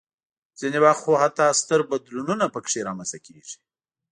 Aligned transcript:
ځینې 0.59 0.77
وخت 0.85 1.01
خو 1.05 1.13
حتی 1.23 1.45
ستر 1.61 1.79
بدلونونه 1.91 2.45
پکې 2.53 2.85
رامنځته 2.87 3.19
کېږي. 3.25 3.57